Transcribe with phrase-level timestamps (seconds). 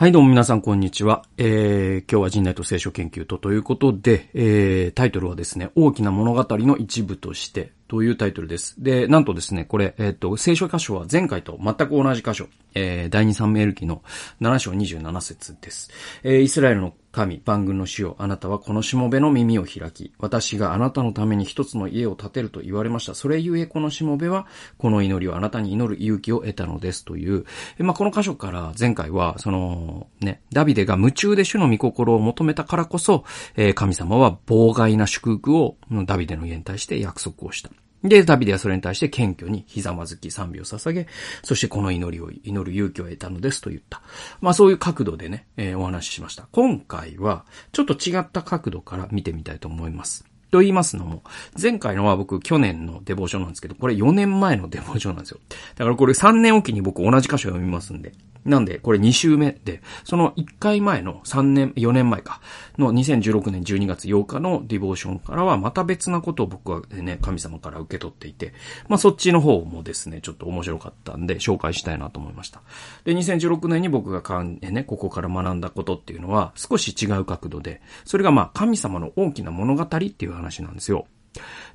[0.00, 1.26] はい、どうも皆さん、こんにちは。
[1.36, 8.82] えー、今日は人内と聖書研究とということで、えー、タイトルはですね、大きな物語の一部として、というタイトルです。
[8.82, 14.02] で、なんとですね、これ、えっ、ー、と、聖書箇所は前回と全く同じ箇所、えー、第二三メール記の
[14.40, 15.90] 7章27節です。
[16.22, 23.14] えー、イスラエルの神、万軍の主よ、あなたはこのしもべの耳を開き、私があなたのために一つの家を建てると言われました。
[23.14, 24.46] それゆえこのしもべは、
[24.78, 27.44] この祈りをあなたに祈る勇気を得たのですという、
[27.78, 33.24] まあ、この箇所から前回は、その、ね、ダビデが夢中で主の御心を求めたからこそ、
[33.56, 37.70] えー、神様は妨害な祝福をダビデの家に対して約束をした。
[38.02, 41.06] で、ダビデはそれに対して謙虚にひざまずき賛美を捧げ、
[41.42, 44.00] そしてこの祈りを祈る勇気を得たのですと言った。
[44.40, 46.48] まあそういう角度でね、えー、お話ししました。
[46.52, 50.24] 今回は、ちょっと違った角度から見てみたいと思います。
[50.50, 51.22] と言いますのも、
[51.60, 55.40] 前回のは僕去年のデボーションなんですけど、これ4年前のデボーションなんですよ。
[55.76, 58.12] だからこれ3年おきに僕同じ箇所読みますんで。
[58.44, 62.40] なんで、これ2週目で、その1回前の3年、4年前か、
[62.78, 68.54] の2016年12月8日のディボーションからはまた別なことを僕はね、神様から受け取っていて、
[68.88, 72.62] まあそっちの方もですね、ちょっと面白かったんで紹介したいなと思いました。
[73.04, 81.06] で、2016年に僕がかん、ね、ここから学んだことっていうのは少し違う角度で、それがまあ神様の大きな物語っていう話なんですよ。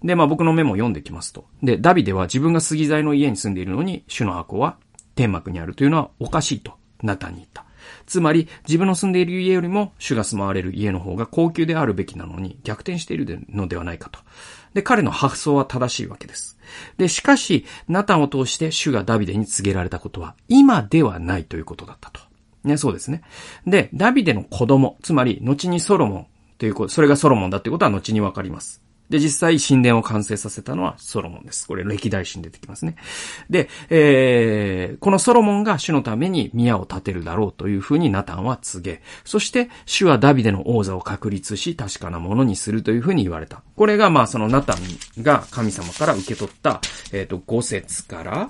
[0.04, 1.46] で、まあ僕のメモを読んできますと。
[1.64, 4.78] で、ダビデは自分が杉材の家に住んでいるのに、主の箱は
[5.16, 7.66] 天幕にあるというのはおかしいと、ナタンに言った。
[8.06, 14.20] つまり、自分の住んでいる家よりも主が住まわれる家の方が高級であるべきなのに逆転しているのではないかと。
[14.74, 16.58] で、彼の発想は正しいわけです。
[16.98, 22.20] で、しかし、ナタンを通して主がダビデに告げられたことは、今ではないということだったと。
[22.64, 23.22] ね、そうですね。
[23.66, 26.28] で、ダビデの子供、つまり、後にソロモン
[26.58, 28.85] ということ、それがソロモンだということは後にわかります。
[29.10, 31.68] で、実際神殿を完成させたのはソロモンです。
[31.68, 32.96] これ歴代史に出てきますね。
[33.50, 43.62] で、えー、このソロモンが主のために宮を建てるだろうというふうにナタンは告げ、そして主はダビデの王座を確立し確かなものにするというふうに言われた。
[43.76, 48.50] これがまあそのナタンが神様から受け取った、えっ、ー、と、5節から、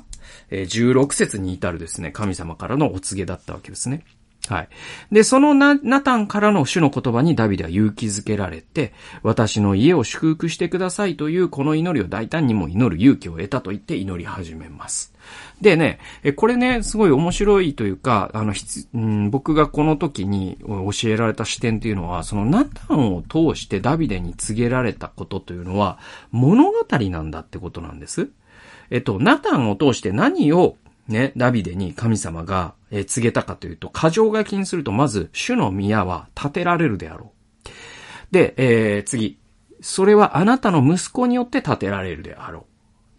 [0.49, 4.03] えー、16節に至るですね、神様からのお告げだったわけですね。
[4.47, 4.69] はい。
[5.11, 15.13] で、そのナナタンからの主の言葉にダビデは勇気づけられて、私の家を祝福してくださいというこの祈りを大胆にも祈る勇気を得たと言って祈り始めます。
[15.61, 15.99] でね、
[16.35, 18.53] これね、すごい面白いというか、あの、
[18.93, 25.97] うん、僕がこの時に教えられた視点っていうのは、そのナタンを通してダビデに告げられたことというのは、
[26.31, 28.29] 物語なんだってことなんです。
[28.91, 32.73] えっと、ナタンを通して何をね、ダビデに神様が、
[33.07, 37.69] 告げたかというと、過剰書きにすると、まず、主の宮は建てられるであろう。
[38.31, 39.39] で、えー、次。
[39.81, 42.63] それはあなたの息子によって建てられるであろう。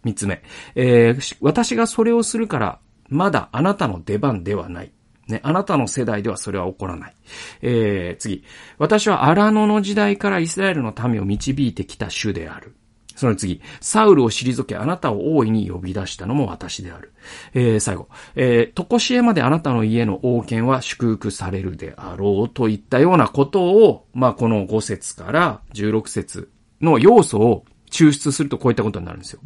[0.03, 0.41] 三つ目。
[0.75, 4.91] えー、私がそれをするから、まだあなたの出番ではない。
[5.27, 7.15] ね、あなたの世代ではそれは起こらない。
[7.61, 8.43] えー、次。
[8.77, 12.75] 私は荒野の時代からイスラエルの民を導いてきた主である。
[13.17, 17.13] その次、サウルを退けあなたを大いに呼び出したのも私である。
[17.55, 29.39] えー、最後、えー、とこしえまであなたの家の王権は祝福されるであろうといったようなことを、まあ、この5節から16節の要素を抽出するとこういったことになるんですよ。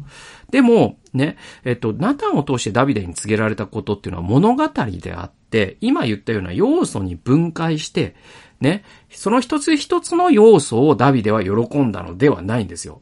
[0.50, 8.16] でも、ね、えっと、ナタンを通してダビデに告げられたことっていうのは物語であって、今言ったような要素に分解して、
[8.60, 13.00] ね、その一つ一つの要素をダビデは喜んだのではないんですよ。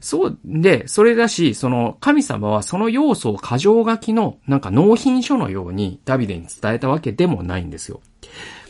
[0.00, 8.00] そうで、それだし、その神様はその要素を過剰書きのなんか納品書のようにダビデに伝えたわけでもないんですよ。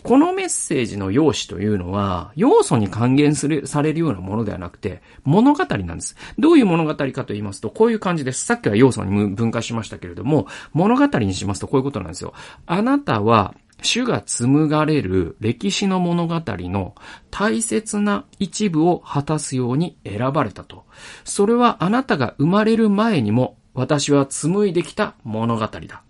[0.02, 6.16] このメッセージの用紙というのは、要素に還元する、されるようなものではなくて、物語なんです。
[6.38, 8.44] どういう物語かと言いますと、こういう感じです。
[8.44, 12.32] さっきは要素に分解しましたけれども、物語にしますとこういうことなんですよ。
[12.66, 16.94] あなたは、主が紡がれる歴史の物語の
[17.30, 20.84] 大切な一部を果たすように選ばれたと。
[21.24, 26.02] それはあなたが生まれる前にも私は紡いできた物語だ。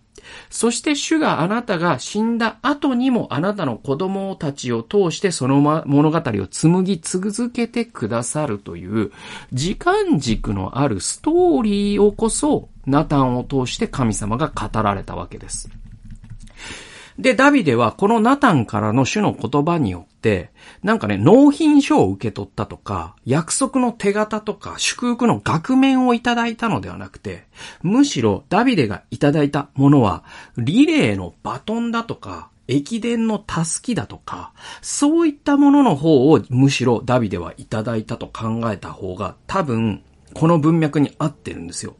[0.50, 9.12] そして主があなたが死んだ後にもあなたの子供たちを通してその物語を紡ぎ続けてくださるという
[9.52, 15.69] 時間軸のあるストーリーをこそナタンを通して神様が語られたわけです。
[17.19, 20.50] で、ダビデはこのナタンからの主の言葉によって、
[20.85, 27.47] なんかね、納品書を受け取ったとか、約束の手形とか、祝福の額面をいただいたのではなくて、
[27.82, 30.23] むしろダビデがいただいたものは、
[30.56, 40.05] リレーのバトンだとか、駅伝のタスキだとか、そういったものの方をむしろダビデはいただいたと考えた方が多分、
[40.35, 41.97] この文脈に合ってるんですよ。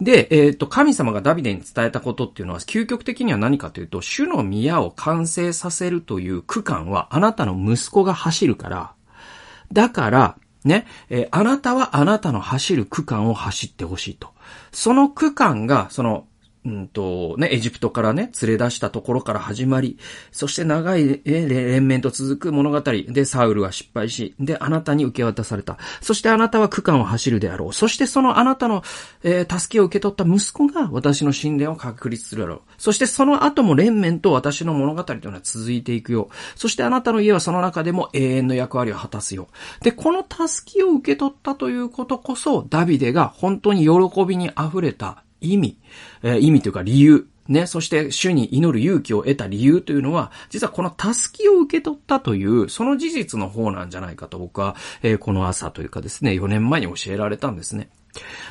[0.00, 8.94] で、えっ、と、神様がダビデに伝えたことっていうのは、究極的には何かというと、主の宮を完成させるという区間は、あなたの息子が走るから、
[9.72, 14.30] だから、ね、えー、あなたはあなたの走る区間を走ってほしいと。
[14.70, 16.26] その区間が、その、
[16.64, 19.98] うんと、ね、エジプトからね、連れ出したところから始まり、
[20.30, 25.78] そして長い、連綿と続く物語で、サウルは失敗し、で、あなたに受け渡された。
[26.00, 27.72] そしてあなたは区間を走るであろう。
[27.72, 28.82] そしてそのあなたの、
[29.24, 32.60] えー、助けを受け取った息子が私の神殿を確立するだろう。
[32.78, 36.28] そしてその後も連綿と私の物語というのは続いていくよ。
[36.54, 39.48] そしてあなたの家はその中でも永遠の役割を果たすよ。
[39.80, 45.78] で、この助けを受け取ったということこそ、ダビデが本当に喜びに溢れた意味、
[46.22, 57.88] えー、意味というか理由、ね、そして主に祈る勇気を得た理由というのは、実はこの助けを受け取ったという、その事実の方なんじゃないかと僕は、えー、この朝というかですね、4年前に教えられたんですね。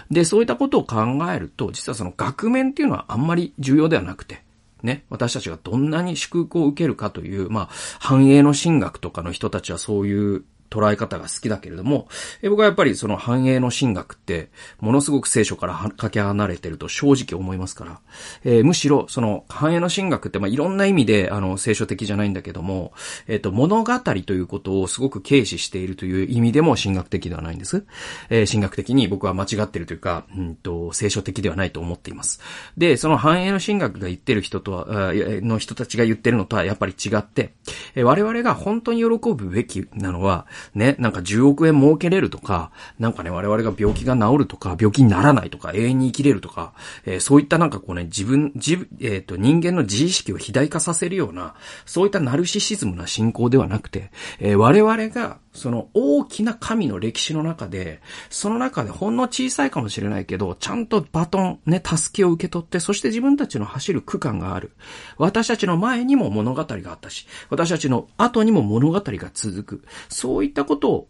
[0.09, 0.97] で、そういったことを考
[1.31, 4.43] えると、実はその額面っていうのはあんまり重要ではなくて、
[4.83, 12.07] ね、私たちがどんなに祝福を受けるかという、まあ、繁栄の神学とかの人たちはそういう捉え方が好きだけれども、
[12.41, 17.99] え僕はやっぱりその繁栄の神学って、ものすごく聖書からかけ離れてると正直思いますから、
[18.45, 22.93] えー、むしろその繁栄の神学って、まあ、いろんな意味で、あの、聖書的じゃないんだけども、
[23.27, 27.85] えっ、ー、と、物語ということをすごく軽視しているという意味でも神学的ではないんです。
[28.29, 32.39] えー、神学的に僕は間違ってるというか、うんと、聖書的ではないと思っています。
[32.77, 37.53] で、その繁栄の神学が言ってる人とは、の人たちが言ってるのとはやっぱり違って、
[37.95, 46.73] え我々が本当に喜ぶべきなのは、ね、なんか10億円儲けれるとか、なんかね、我々が病気が治るとか、病気にならないとか、永遠に生きれるとか、
[47.05, 51.55] えー、そういったなんかこうね、自分、自、えっ、ー、と、人間の自意識を肥大化させるような、
[51.85, 64.71] そういったナルシシズムな信仰ではなくて、えー、我々が、その大きな神の歴史の中で、その中でほんの小さいかもしれないけど、ちゃんとバトン、ね、助けを受け取って、そして自分たちの走る区間がある。
[65.17, 69.83] 私たちの前にも物語があったし、私たちの後にも物語が続く。
[70.09, 71.07] そういったことを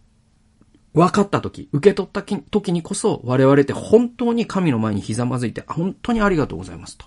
[0.93, 7.05] 分かった時、受け取った時にこそ、我々って本当に神の前にひざまずいて、本当にありがとうございますと。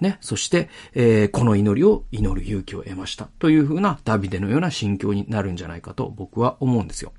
[0.00, 0.18] ね。
[0.20, 3.28] そして、えー、この祈りを祈る勇気を得ました。
[3.38, 7.12] というふうなダビデのような心境になるんじゃないかと僕は思うんですよ。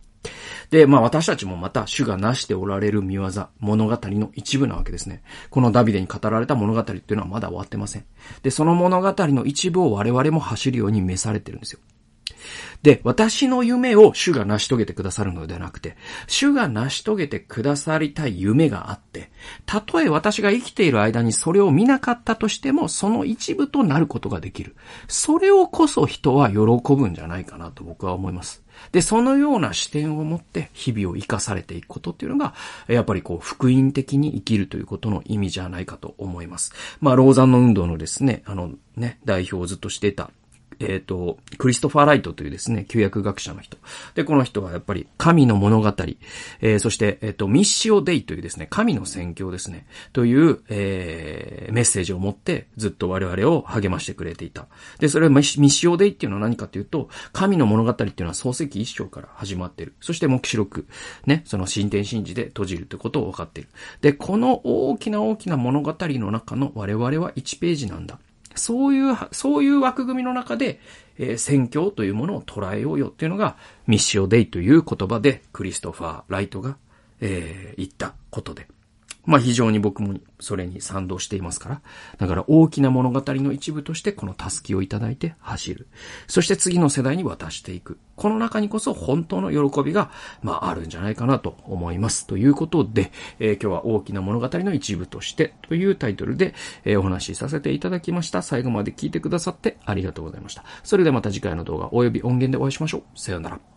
[0.70, 5.22] で、まあ私たちもまた主がなしておられる見業、物語の一部なわけですね。
[5.50, 8.06] このダビデに語られた物語っていうのはまだ終わってません。
[8.42, 11.80] で、その物語の一部を我々も走るように召されてるんですよ。
[12.82, 15.96] で、私の夢を主が成し遂げてくださるのではなくて、
[16.28, 19.32] 主が成し遂げてくださりたい夢があって、
[19.66, 24.76] たとえ私が生きている間にそれを見なかったとしても、その一部となることができる。
[25.08, 26.58] それをこそ人は喜
[26.96, 28.64] ぶんじゃないかなと僕は思います。
[28.92, 32.54] で、そのような視点を持って日々を生かされていくことっていうのが、
[32.88, 36.74] やっぱりこう、福音的に生きるということの意味じゃないかと思います。
[37.00, 40.32] まあ、ローザンの運動のですね、あのね、代表をずっとしていた
[40.80, 43.78] えっ、ー、と、クリストファー・ライトというですね、旧約学者の人。
[44.16, 45.88] で、この人はやっぱり神の物語、
[46.62, 54.68] えー、そして、えっ、ー、と、ミッシオ・デイというですね、神の宣教ですね、という、えー、メッセージを持ってずっと我々を励ましてくれていた。
[55.00, 59.94] で、それはミッシオ・デイっていうのは何かというと、神の物語っていうのは創世記一章から始まってる。
[60.00, 60.88] そして目視録、
[61.26, 63.70] ね、その新天神事で閉じるということを分かっている。
[64.02, 68.20] で、この大きな大きな物語の中の我々は1ページなんだ。
[68.56, 70.80] そういう、そういう枠組みの中で、
[71.18, 73.58] えー、宣教というものを捉えようよっていうのが、
[73.88, 76.78] ミッシオデイという言葉で、クリストファー・ライトが、
[77.22, 78.68] えー、言ったことで。
[79.26, 81.82] まあ非常に僕もそれに賛同していますから。
[82.18, 85.88] だから大きな物語の一部としてこの助けをいただいて走る。
[86.28, 88.00] そして次の世代に渡していく。
[88.16, 90.12] この中にこそ本当の喜びが、
[90.42, 92.28] まああるんじゃないかなと思います。
[92.28, 96.54] ということで、えー、今日は大きな物語の一部としてというタイトルで、
[96.84, 98.42] えー、お話しさせていただきました。
[98.42, 100.64] 最後まで聞いてくださってありがとうございました。
[100.84, 103.20] それではまた次回の動画及び音源でお会いしましょう。
[103.20, 103.73] さようなら。